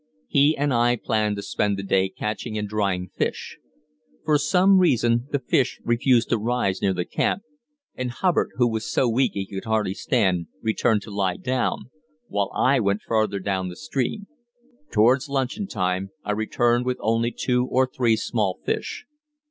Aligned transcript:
He 0.27 0.57
and 0.57 0.73
I 0.73 0.95
planned 0.95 1.35
to 1.35 1.43
spend 1.43 1.77
the 1.77 1.83
day 1.83 2.09
catching 2.09 2.57
and 2.57 2.67
drying 2.67 3.11
fish. 3.15 3.59
For 4.25 4.39
some 4.39 4.79
reason 4.79 5.27
the 5.31 5.37
fish 5.37 5.79
refused 5.83 6.29
to 6.29 6.39
rise 6.39 6.81
near 6.81 6.91
the 6.95 7.05
camp, 7.05 7.43
and 7.93 8.09
Hubbard, 8.09 8.49
who 8.55 8.67
was 8.67 8.83
so 8.91 9.07
weak 9.07 9.33
he 9.35 9.45
could 9.45 9.65
hardly 9.65 9.93
stand, 9.93 10.47
returned 10.59 11.03
to 11.03 11.11
lie 11.15 11.37
down, 11.37 11.91
while 12.29 12.49
I 12.55 12.79
went 12.79 13.03
farther 13.03 13.37
down 13.37 13.69
the 13.69 13.75
stream. 13.75 14.25
Towards 14.91 15.29
luncheon 15.29 15.67
time 15.67 16.09
I 16.23 16.31
returned 16.31 16.83
with 16.87 16.97
only 16.99 17.29
two 17.31 17.67
or 17.67 17.85
three 17.85 18.15
small 18.15 18.57
fish. 18.65 19.05